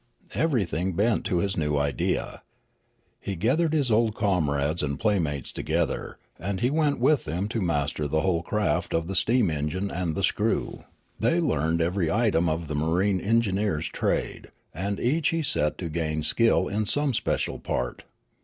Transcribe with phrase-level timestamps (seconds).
[0.33, 2.41] Everything bent to his new idea.
[3.19, 8.07] He gathered his old comrades and playmates together, and he went with them to master
[8.07, 10.85] the whole craft of the steam engine aud the screw; 1 2 Riallaro
[11.19, 16.23] they learned every item of the marine engineer's trade; and each he set to gain
[16.23, 18.03] skill in some special part.